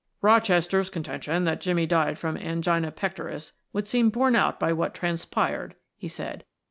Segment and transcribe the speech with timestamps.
[0.23, 5.75] "Rochester's contention that Jimmie died from angina pectoris would seem borne out by what transpired,"
[5.95, 6.43] he said.